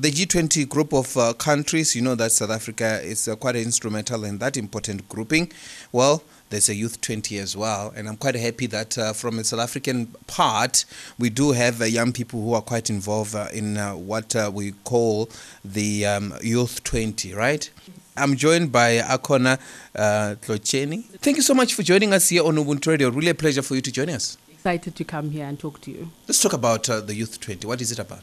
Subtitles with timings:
[0.00, 4.24] the G20 group of uh, countries, you know that South Africa is uh, quite instrumental
[4.24, 5.52] in that important grouping.
[5.92, 9.44] Well, there's a Youth 20 as well, and I'm quite happy that uh, from the
[9.44, 10.86] South African part,
[11.18, 14.50] we do have uh, young people who are quite involved uh, in uh, what uh,
[14.52, 15.28] we call
[15.62, 17.70] the um, Youth 20, right?
[18.16, 19.58] I'm joined by Akhona
[19.94, 21.04] uh, Xotyeni.
[21.18, 23.10] Thank you so much for joining us here on Ubuntu Radio.
[23.10, 24.38] Really a pleasure for you to join us.
[24.50, 26.10] Excited to come here and talk to you.
[26.26, 27.66] Let's talk about uh, the Youth 20.
[27.66, 28.22] What is it about?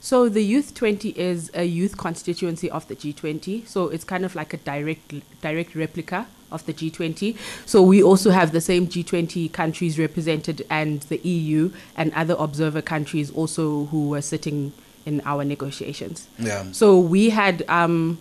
[0.00, 3.68] So the Youth 20 is a youth constituency of the G20.
[3.68, 7.36] So it's kind of like a direct direct replica of the G20.
[7.66, 12.82] So we also have the same G20 countries represented and the EU and other observer
[12.82, 14.72] countries also who were sitting
[15.06, 16.26] in our negotiations.
[16.38, 16.64] Yeah.
[16.72, 18.18] So we had um,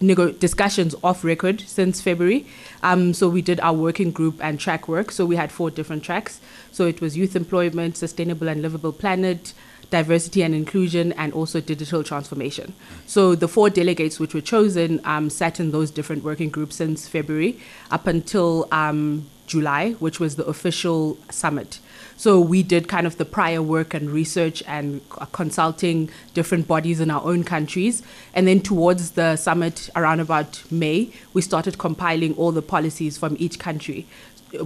[0.00, 2.46] nego- discussions off record since February.
[2.82, 5.10] Um, so we did our working group and track work.
[5.10, 6.40] So we had four different tracks.
[6.70, 9.54] So it was youth employment, sustainable and livable planet,
[9.94, 12.74] diversity and inclusion, and also digital transformation.
[13.06, 17.06] So the four delegates which were chosen um, sat in those different working groups since
[17.06, 17.60] February
[17.92, 21.78] up until um, July, which was the official summit.
[22.16, 27.08] So we did kind of the prior work and research and consulting different bodies in
[27.08, 28.02] our own countries.
[28.34, 33.36] And then towards the summit around about May, we started compiling all the policies from
[33.38, 34.06] each country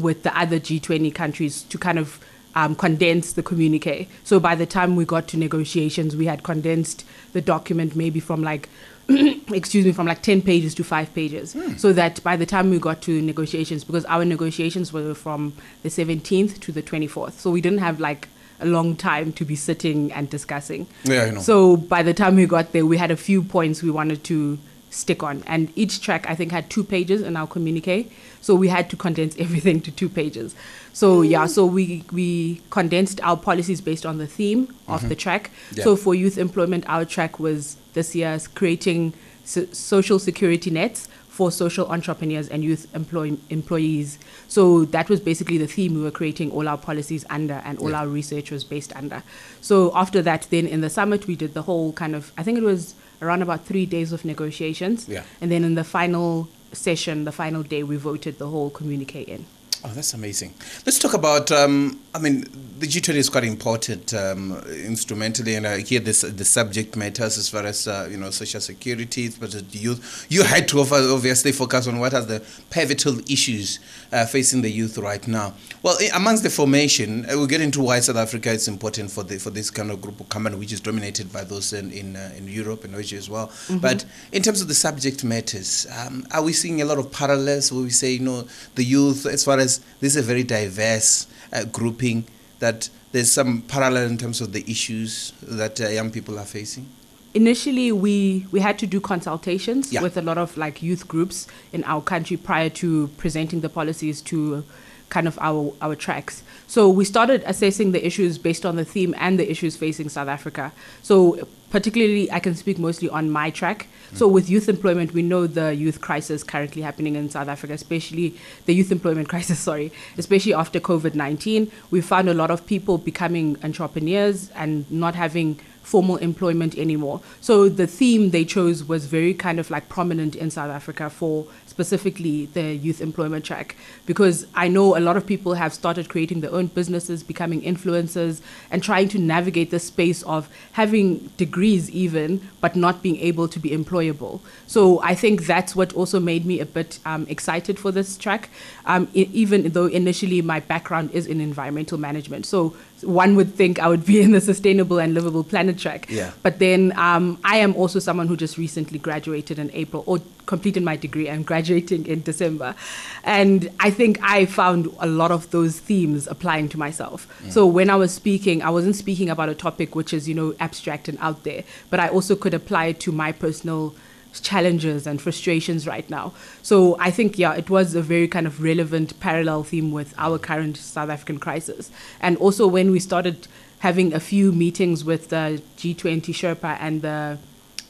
[0.06, 2.18] with the other G20 countries to kind of
[2.58, 4.08] um, condense the communique.
[4.24, 8.42] So by the time we got to negotiations, we had condensed the document maybe from
[8.42, 8.68] like,
[9.08, 11.54] excuse me, from like 10 pages to five pages.
[11.76, 15.52] So that by the time we got to negotiations, because our negotiations were from
[15.84, 17.34] the 17th to the 24th.
[17.34, 18.26] So we didn't have like
[18.58, 20.88] a long time to be sitting and discussing.
[21.04, 21.40] Yeah, I know.
[21.40, 24.58] So by the time we got there, we had a few points we wanted to
[24.90, 28.10] stick on, and each track I think had two pages in our communique.
[28.40, 30.54] So we had to condense everything to two pages.
[30.92, 31.50] So yeah, mm.
[31.50, 35.08] so we we condensed our policies based on the theme of mm-hmm.
[35.08, 35.50] the track.
[35.72, 35.84] Yeah.
[35.84, 41.52] So for youth employment, our track was this year's creating so- social security nets for
[41.52, 44.18] social entrepreneurs and youth employ- employees.
[44.48, 47.90] So that was basically the theme we were creating all our policies under and all
[47.90, 48.00] Yeah.
[48.00, 49.22] our research was based under.
[49.60, 52.58] So after that, then in the summit, we did the whole kind of, I think
[52.58, 55.08] it was around about three days of negotiations.
[55.08, 55.24] Yeah.
[55.40, 59.46] And then in the final session, the final day, we voted the whole communique in.
[59.84, 60.54] Oh, that's amazing.
[60.84, 61.52] Let's talk about.
[61.52, 62.44] Um, I mean,
[62.80, 67.48] the G20 is quite important um, instrumentally, and I hear this the subject matters as
[67.48, 70.26] far as uh, you know social security, but the youth.
[70.28, 73.78] You had to obviously focus on what are the pivotal issues
[74.12, 75.54] uh, facing the youth right now.
[75.82, 79.38] Well, amongst the formation, uh, we'll get into why South Africa is important for the
[79.38, 82.32] for this kind of group of company, which is dominated by those in in, uh,
[82.36, 83.52] in Europe and Asia as well.
[83.80, 87.70] But in terms of the subject matters, um, are we seeing a lot of parallels
[87.70, 89.67] where we say, you know, the youth, as far as
[90.00, 92.24] this is a very diverse uh, grouping,
[92.58, 96.86] that there's some parallel in terms of the issues that uh, young people are facing?
[97.34, 100.02] initially we we had to do consultations Yeah.
[100.02, 101.46] with a lot of like youth groups
[101.76, 102.88] in our country prior to
[103.22, 104.64] presenting the policies to
[105.08, 106.42] kind of our our tracks.
[106.66, 110.28] So we started assessing the issues based on the theme and the issues facing south
[110.28, 110.72] africa.
[111.02, 113.88] So particularly i can speak mostly on my track.
[114.14, 118.34] So with youth employment we know the youth crisis currently happening in south africa especially
[118.64, 123.56] the youth employment crisis sorry especially after covid-19 we found a lot of people becoming
[123.62, 127.18] entrepreneurs and not having formal employment anymore.
[127.40, 131.46] So the theme they chose was very kind of like prominent in South Africa for
[131.64, 136.40] specifically the youth employment track because I know a lot of people have started creating
[136.42, 142.46] their own businesses, becoming influencers, and trying to navigate the space of having degrees even,
[142.60, 144.40] but not being able to be employable.
[144.66, 148.50] So I think that's what also made me a bit um, excited for this track,
[148.84, 152.44] um, e- even though initially my background is in environmental management.
[152.44, 156.06] So one would think I would be in the sustainable and livable planet track.
[156.08, 156.32] Yeah.
[156.42, 160.82] But then um, I am also someone who just recently graduated in April or completed
[160.82, 162.74] my degree and graduating in December.
[163.22, 167.26] And I think I found a lot of those themes applying to myself.
[167.50, 170.54] So when I was speaking, I wasn't speaking about a topic which is, you know,
[170.58, 173.94] abstract and out there, but I also could apply it to my personal
[174.32, 176.32] challenges and frustrations right now.
[176.62, 180.38] So I think, yeah, it was a very kind of relevant parallel theme with our
[180.38, 181.90] current South African crisis.
[182.20, 183.48] And also when we started
[183.80, 187.38] having a few meetings with the G20 Sherpa and the,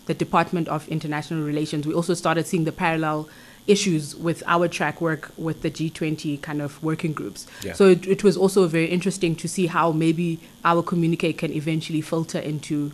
[0.06, 3.28] the Department of International Relations, we also started seeing the parallel
[3.66, 7.46] issues with our track work with the G20 kind of working groups.
[7.62, 7.74] Yeah.
[7.74, 12.00] So it, it was also very interesting to see how maybe our communique can eventually
[12.00, 12.92] filter into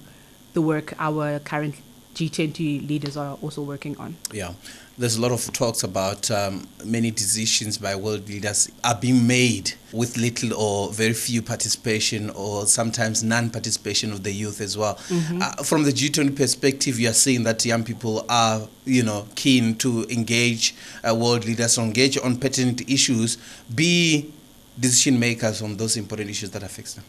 [0.52, 1.76] the work our current
[2.14, 4.16] G20 leaders are also working on.
[4.32, 4.54] Yeah,
[4.96, 9.74] there's a lot of talks about um, many decisions by world leaders are being made
[9.92, 14.94] with little or very few participation or sometimes non-participation of the youth as well.
[15.08, 15.42] Mm-hmm.
[15.42, 19.74] Uh, from the G20 perspective, you are seeing that young people are, you know, keen
[19.76, 20.74] to engage
[21.08, 23.38] uh, world leaders, engage on pertinent issues,
[23.74, 24.32] be
[24.78, 27.04] decision makers on those important issues that affect them.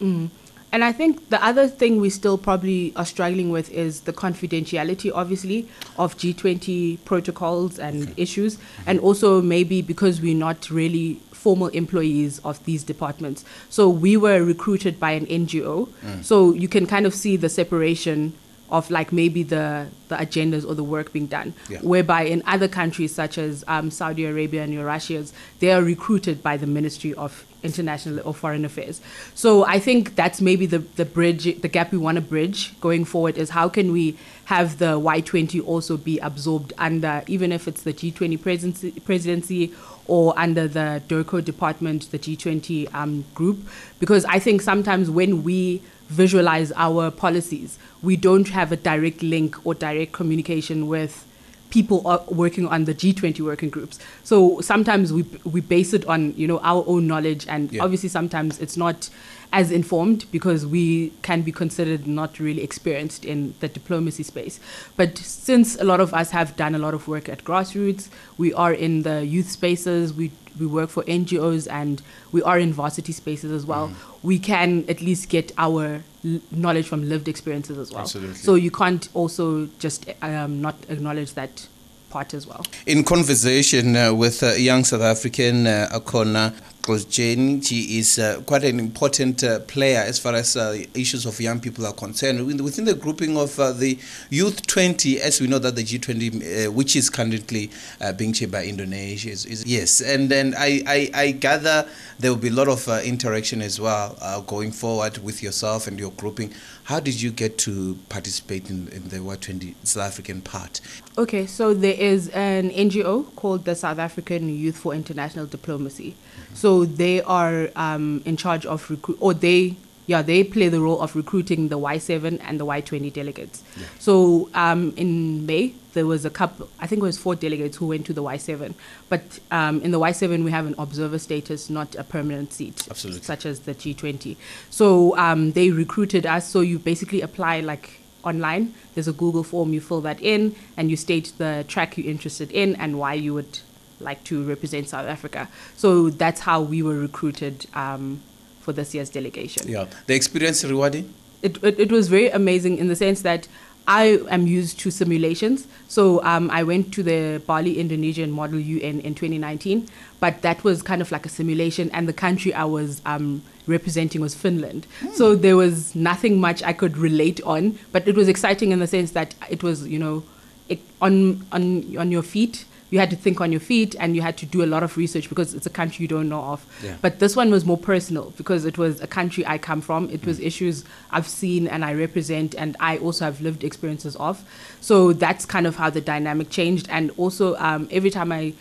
[0.00, 0.30] Mm.
[0.72, 5.10] And I think the other thing we still probably are struggling with is the confidentiality,
[5.14, 8.90] obviously, of G20 protocols and issues, mm-hmm.
[8.90, 13.44] and also maybe because we're not really formal employees of these departments.
[13.68, 16.24] So we were recruited by an NGO, mm.
[16.24, 18.32] so you can kind of see the separation
[18.70, 21.54] of like maybe the, the agendas or the work being done.
[21.68, 21.78] Yeah.
[21.80, 26.56] Whereby in other countries such as um, Saudi Arabia and Eurasia's, they are recruited by
[26.56, 29.00] the Ministry of International or Foreign Affairs.
[29.34, 33.04] So I think that's maybe the, the bridge, the gap we want to bridge going
[33.04, 34.16] forward is how can we
[34.46, 39.72] have the Y20 also be absorbed under, even if it's the G20 presidency, presidency
[40.06, 43.60] or under the DIRCO department, the G20 um, group,
[43.98, 49.64] because I think sometimes when we visualize our policies, we don't have a direct link
[49.66, 51.26] or direct communication with
[51.70, 53.98] people uh, working on the G20 working groups.
[54.22, 57.82] So sometimes we we base it on you know our own knowledge, and yeah.
[57.82, 59.10] obviously sometimes it's not
[59.54, 64.58] as informed because we can be considered not really experienced in the diplomacy space.
[64.96, 68.52] But since a lot of us have done a lot of work at grassroots, we
[68.52, 73.12] are in the youth spaces, we we work for NGOs and we are in varsity
[73.12, 73.88] spaces as well.
[73.88, 73.94] Mm.
[74.22, 78.02] We can at least get our l- knowledge from lived experiences as well.
[78.02, 78.36] Absolutely.
[78.36, 81.66] So you can't also just um, not acknowledge that
[82.10, 82.64] part as well.
[82.86, 86.54] In conversation uh, with a young South African, uh, Akhona
[86.86, 91.58] She is uh, quite an important uh, player as far as uh, issues of young
[91.58, 92.46] people are concerned.
[92.60, 93.98] Within the grouping of uh, the
[94.28, 97.70] Youth 20, as we know that the G20, uh, which is currently
[98.02, 100.02] uh, being chaired by Indonesia, is, is, yes.
[100.02, 101.88] And then I, I, I, gather
[102.18, 106.10] there will be a lot of interaction as well going forward with yourself and your
[106.10, 106.52] grouping.
[106.84, 110.82] How did you get to participate in, in the Y20 South African part?
[111.16, 116.10] Okay, so there is an NGO called the South African Youth for International Diplomacy.
[116.10, 116.54] Mm-hmm.
[116.74, 119.76] So they are um, in charge of recruit, or they
[120.06, 123.62] yeah, they play the role of recruiting the Y7 and the Y20 delegates.
[123.76, 123.86] Yeah.
[124.00, 127.86] So um, in May, there was a couple, I think it was four delegates who
[127.86, 128.74] went to the Y7.
[129.08, 133.22] But um, in the Y7, we have an observer status, not a permanent seat, Absolutely.
[133.22, 134.36] such as the G20.
[134.68, 136.46] So um, they recruited us.
[136.48, 138.74] So you basically apply like online.
[138.94, 142.50] There's a Google form, you fill that in, and you state the track you're interested
[142.50, 143.60] in and why you would
[144.00, 145.48] like to represent South Africa.
[145.76, 148.20] So that's how we were recruited um,
[148.60, 149.68] for this year's delegation.
[149.68, 151.12] Yeah, the experience rewarding.
[151.42, 153.48] It, it, it was very amazing in the sense that
[153.86, 155.66] I am used to simulations.
[155.88, 159.88] So um, I went to the Bali Indonesian Model UN in 2019,
[160.20, 164.22] but that was kind of like a simulation, and the country I was um, representing
[164.22, 164.86] was Finland.
[165.00, 165.12] Mm.
[165.12, 168.86] So there was nothing much I could relate on, but it was exciting in the
[168.86, 170.22] sense that it was, you know,
[170.68, 174.22] it, on on on your feet you had to think on your feet and you
[174.22, 176.64] had to do a lot of research because it's a country you don't know of.
[176.82, 176.96] Yeah.
[177.00, 180.10] But this one was more personal because it was a country I come from.
[180.10, 180.26] It mm.
[180.26, 184.44] was issues I've seen and I represent and I also have lived experiences of.
[184.80, 186.86] So that's kind of how the dynamic changed.
[186.90, 188.54] And also, um, every time I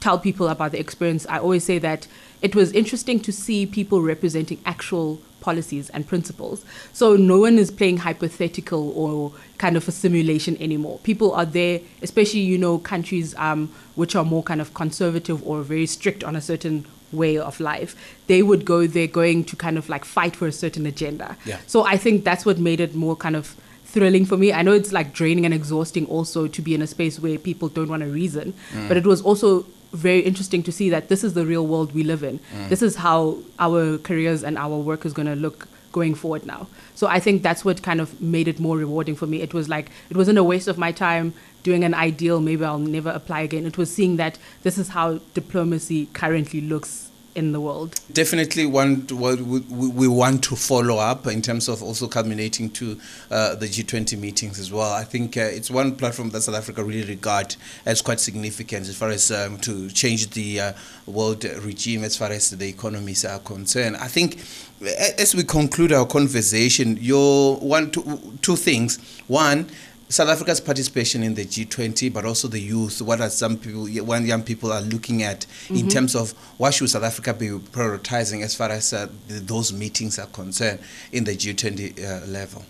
[0.00, 2.06] tell people about the experience, I always say that
[2.42, 6.64] it was interesting to see people representing actual policies and principles.
[6.92, 10.98] So no one is playing hypothetical or kind of a simulation anymore.
[11.02, 15.62] People are there, especially you know countries um, which are more kind of conservative or
[15.62, 17.96] very strict on a certain way of life.
[18.26, 21.36] They would go there going to kind of like fight for a certain agenda.
[21.44, 21.58] Yeah.
[21.66, 24.52] So I think that's what made it more kind of thrilling for me.
[24.52, 27.68] I know it's like draining and exhausting also to be in a space where people
[27.68, 28.86] don't want to reason, mm.
[28.86, 32.02] but it was also very interesting to see that this is the real world we
[32.02, 32.38] live in.
[32.54, 32.68] Mm.
[32.68, 36.68] This is how our careers and our work is going to look going forward now.
[36.94, 39.42] So I think that's what kind of made it more rewarding for me.
[39.42, 42.78] It was like it wasn't a waste of my time doing an ideal maybe I'll
[42.78, 43.66] never apply again.
[43.66, 48.00] It was seeing that this is how diplomacy currently looks in the world.
[48.12, 52.98] Definitely, want what we, we want to follow up in terms of also culminating to
[53.30, 54.92] uh, the G20 meetings as well.
[54.92, 57.56] I think uh, it's one platform that South Africa really regard
[57.86, 60.72] as quite significant as far as um, to change the uh,
[61.06, 63.96] world regime as far as the economies are concerned.
[63.96, 64.40] I think
[64.82, 68.98] as we conclude our conversation, your one two, two things.
[69.28, 69.68] One
[70.10, 73.00] South Africa's participation in the G20, but also the youth.
[73.00, 75.76] What are some people, when young people are looking at mm-hmm.
[75.76, 79.72] in terms of what should South Africa be prioritizing as far as uh, the, those
[79.72, 80.80] meetings are concerned
[81.12, 82.64] in the G20 uh, level?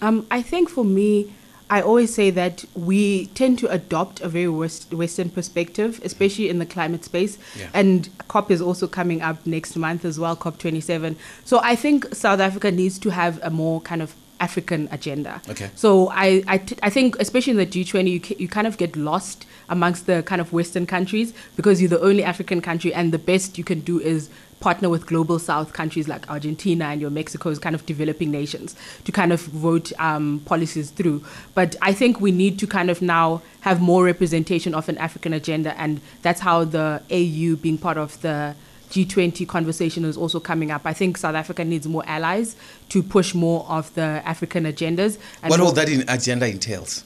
[0.00, 1.32] Um, I think for me,
[1.70, 6.58] I always say that we tend to adopt a very West, Western perspective, especially in
[6.58, 7.38] the climate space.
[7.56, 7.68] Yeah.
[7.72, 11.14] And COP is also coming up next month as well, COP27.
[11.44, 15.40] So I think South Africa needs to have a more kind of African agenda.
[15.48, 15.70] Okay.
[15.76, 18.76] So I, I, t- I think, especially in the G20, you, ca- you kind of
[18.76, 23.12] get lost amongst the kind of Western countries because you're the only African country, and
[23.12, 27.10] the best you can do is partner with global South countries like Argentina and your
[27.10, 31.24] Mexico's kind of developing nations to kind of vote um, policies through.
[31.54, 35.32] But I think we need to kind of now have more representation of an African
[35.32, 38.54] agenda, and that's how the AU being part of the
[38.92, 40.82] G20 conversation is also coming up.
[40.84, 42.56] I think South Africa needs more allies
[42.90, 45.18] to push more of the African agendas.
[45.46, 47.02] What all that in agenda entails?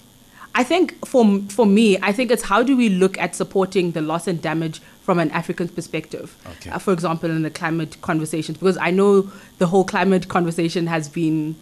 [0.56, 4.00] I think for for me, I think it's how do we look at supporting the
[4.00, 6.36] loss and damage from an African perspective.
[6.56, 6.70] Okay.
[6.70, 11.08] Uh, for example, in the climate conversations, because I know the whole climate conversation has
[11.08, 11.54] been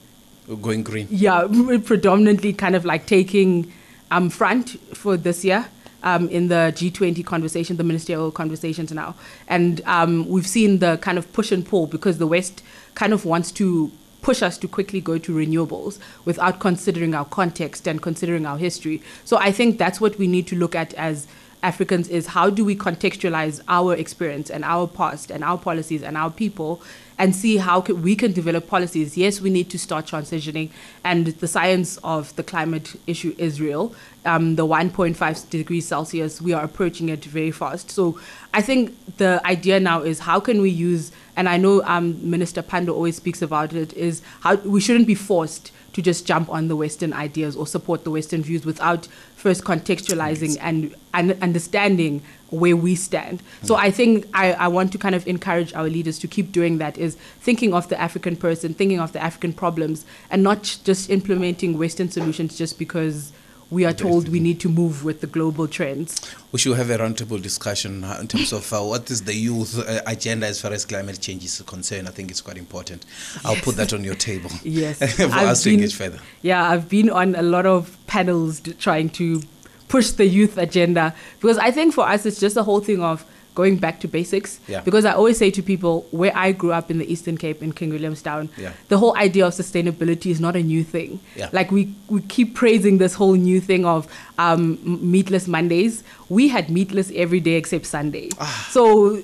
[0.63, 1.07] Going green.
[1.11, 1.49] yeah
[1.85, 3.73] predominantly kind of like taking
[4.11, 5.69] um, front for this year
[6.05, 9.17] um, in the G20 conversation, the ministerial conversations now,
[9.49, 12.63] and um, we've seen the kind of push and pull because the West
[12.95, 13.91] kind of wants to
[14.23, 19.03] push us to quickly go to renewables without considering our context and considering our history.
[19.25, 21.27] So I think that's what we need to look at as
[21.65, 26.17] Africans is how do we contextualize our experience and our past and our policies and
[26.17, 26.83] our people
[27.19, 29.17] and see how ca- we can develop policies.
[29.17, 30.71] Yes, we need to start transitioning,
[31.05, 33.95] and the science of the climate issue is real.
[34.27, 37.91] Um, the 1.5 degrees Celsius, we are approaching it very fast.
[37.91, 38.19] So
[38.53, 42.63] I think the idea now is how can we use, and I know um, Minister
[42.63, 46.69] Pandor always speaks about it, is how we shouldn't be forced to just jump on
[46.69, 52.77] the Western ideas or support the Western views without first contextualizing and, and understanding where
[52.77, 53.43] we stand.
[53.63, 53.79] So mm.
[53.79, 56.99] I think I, I want to kind of encourage our leaders to keep doing that
[56.99, 61.79] is thinking of the African person, thinking of the African problems, and not just implementing
[61.79, 63.33] Western solutions just because
[63.75, 66.21] we are told we need to move with the global trends.
[66.53, 69.77] We should have a roundtable discussion uh, in terms of uh, what is the youth
[69.79, 72.07] uh, agenda as far as climate change is concerned.
[72.07, 73.05] I think it's quite important.
[73.45, 74.99] I'll put that on your table Yes.
[75.17, 76.21] for I've us to engage further.
[76.43, 79.43] Yeah, I've been on a lot of panels d- trying to
[79.89, 83.25] push the youth agenda because I think for us it's just a whole thing of
[83.55, 84.59] going back to basics.
[84.67, 84.81] Yeah.
[84.81, 87.73] Because I always say to people, where I grew up in the Eastern Cape in
[87.73, 88.73] King Williamstown, Yeah.
[88.89, 91.21] the whole idea of sustainability is not a new thing.
[91.37, 91.51] Yeah.
[91.53, 94.09] Like we, we keep praising this whole new thing of
[94.39, 96.03] um, meatless Mondays.
[96.29, 98.31] We had meatless every day except Sunday.
[98.41, 98.69] Ah.
[98.71, 99.23] So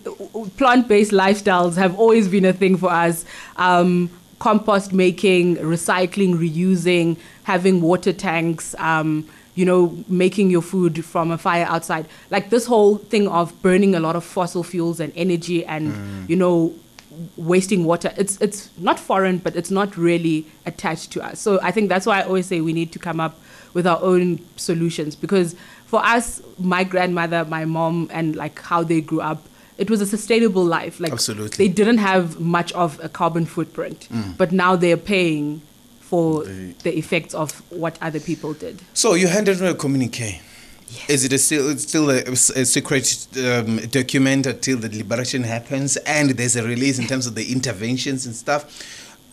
[0.56, 3.24] plant based lifestyles have always been a thing for us.
[3.56, 8.74] Um, compost making, recycling, reusing, having water tanks.
[8.78, 9.26] Um,
[9.60, 12.06] you know, making your food from a fire outside.
[12.30, 16.30] Like this whole thing of burning a lot of fossil fuels and energy and, mm.
[16.30, 16.74] you know,
[17.36, 18.10] wasting water.
[18.16, 21.40] It's it's not foreign, but it's not really attached to us.
[21.40, 23.38] So I think that's why I always say we need to come up
[23.74, 29.02] with our own solutions because for us, my grandmother, my mom, and like how they
[29.02, 29.44] grew up,
[29.76, 31.00] it was a sustainable life.
[31.00, 31.66] Like Absolutely.
[31.66, 34.38] they didn't have much of a carbon footprint, mm.
[34.38, 35.60] but now they're paying
[36.10, 36.44] for
[36.82, 38.76] The- effects of what other people did.
[38.94, 40.40] So you handed me a communique.
[40.92, 41.08] Yes.
[41.14, 42.18] Is it a still it's still a,
[42.62, 47.34] a secret um, document until the liberation happens and there's a release in terms of
[47.36, 48.62] the interventions and stuff?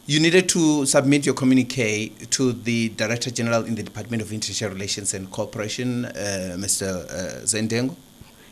[0.06, 4.70] You needed to submit your communique to the Director General in the Department of International
[4.72, 6.88] Relations and Cooperation, uh, Mr.
[7.12, 7.96] Uh, Zane Dangor.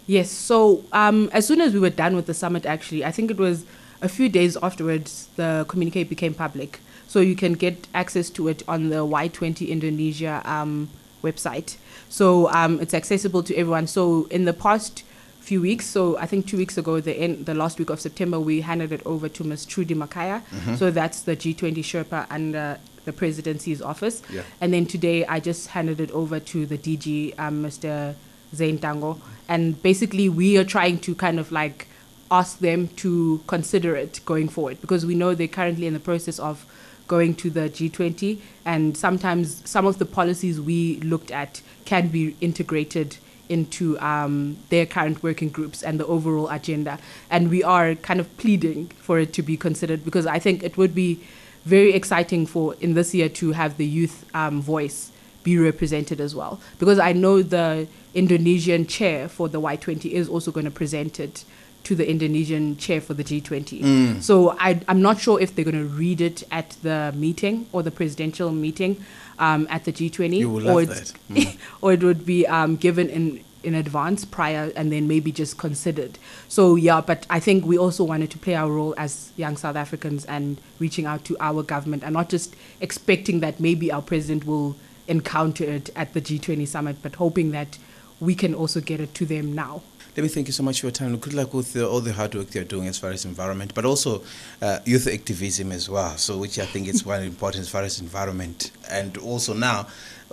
[0.08, 0.30] Yes.
[0.32, 3.38] So um, as soon as we were done with the summit, actually, I think it
[3.38, 3.66] was
[4.02, 6.80] a few days afterwards, the communique became public.
[7.08, 10.90] So you can get access to it on the Y20 Indonesia um,
[11.24, 11.78] website.
[12.10, 13.88] So um, it's accessible to everyone.
[13.88, 15.04] So in the past
[15.40, 18.40] few weeks, so I think two weeks ago, the end, the last week of September,
[18.40, 19.66] we handed it over to Ms.
[19.66, 20.42] Trudi Makhaya.
[20.78, 24.24] So that's the G20 Sherpa under the presidency's office.
[24.32, 24.42] Yeah.
[24.60, 28.16] And then today, I just handed it over to the DG, um, Mr.
[28.54, 29.20] Zane Dangor.
[29.48, 31.88] And basically, we are trying to kind of like
[32.32, 36.40] ask them to consider it going forward because we know they're currently in the process
[36.40, 36.66] of
[37.08, 38.40] going to the G20.
[38.66, 44.86] And sometimes some of the policies we looked at can be integrated into um, their
[44.86, 47.00] current working groups and the overall agenda.
[47.30, 50.78] And we are kind of pleading for it to be considered because I think it
[50.78, 51.22] would be
[51.64, 55.12] very exciting for in this year to have the youth um, voice
[55.46, 56.60] be represented as well.
[56.80, 61.46] Because I know the Indonesian chair for the Y20 is also going to present it
[61.84, 64.22] to the Indonesian chair for the G20.
[64.22, 67.84] So I, I'm not sure if they're going to read it at the meeting or
[67.84, 69.06] the presidential meeting
[69.38, 70.40] um, at the G20.
[70.40, 71.56] You will or it's- that.
[71.82, 76.20] or it would be um, given in in advance prior and then maybe just considered.
[76.48, 79.76] So yeah, but I think we also wanted to play our role as young South
[79.76, 84.46] Africans and reaching out to our government and not just expecting that maybe our president
[84.46, 84.76] will
[85.08, 87.78] encounter it at the G20 summit, but hoping that
[88.20, 89.82] we can also get it to them now.
[90.16, 91.18] Let me thank you so much for your time.
[91.18, 93.84] Good luck with the, all the hard work you're doing as far as environment, but
[93.84, 94.24] also
[94.62, 96.16] uh, youth activism as well.
[96.16, 99.88] So, which I think is one important as far as environment, and also now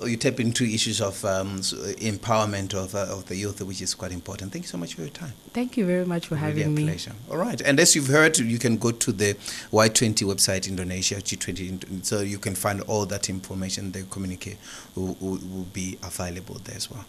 [0.05, 4.13] you tap into issues of um, empowerment of, uh, of the youth, which is quite
[4.13, 4.53] important.
[4.53, 5.33] Thank you so much for your time.
[5.53, 6.85] Thank you very much for really having me.
[6.85, 7.13] Pleasure.
[7.29, 9.35] All right, and as you've heard, you can go to the
[9.73, 13.91] Y20 website, Indonesia G20, so you can find all that information.
[13.91, 14.59] The communique
[14.95, 17.05] will, will, will be available there as well.